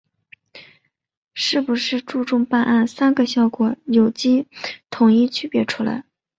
[1.35, 4.47] 是不是注重办案‘三个效果’有机
[4.89, 6.05] 统一区别出来